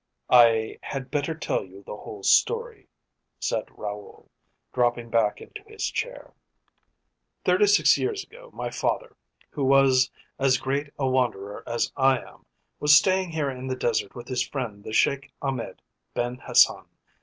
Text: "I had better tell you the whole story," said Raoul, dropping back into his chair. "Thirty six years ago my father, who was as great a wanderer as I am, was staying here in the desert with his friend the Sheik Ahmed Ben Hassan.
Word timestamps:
"I 0.31 0.79
had 0.81 1.11
better 1.11 1.35
tell 1.35 1.63
you 1.63 1.83
the 1.83 1.95
whole 1.95 2.23
story," 2.23 2.89
said 3.39 3.67
Raoul, 3.69 4.31
dropping 4.73 5.11
back 5.11 5.39
into 5.41 5.61
his 5.67 5.91
chair. 5.91 6.33
"Thirty 7.45 7.67
six 7.67 7.99
years 7.99 8.23
ago 8.23 8.49
my 8.51 8.71
father, 8.71 9.15
who 9.51 9.63
was 9.63 10.09
as 10.39 10.57
great 10.57 10.91
a 10.97 11.07
wanderer 11.07 11.63
as 11.69 11.93
I 11.95 12.17
am, 12.17 12.47
was 12.79 12.97
staying 12.97 13.29
here 13.29 13.51
in 13.51 13.67
the 13.67 13.75
desert 13.75 14.15
with 14.15 14.27
his 14.27 14.41
friend 14.41 14.83
the 14.83 14.91
Sheik 14.91 15.31
Ahmed 15.39 15.83
Ben 16.15 16.37
Hassan. 16.39 16.87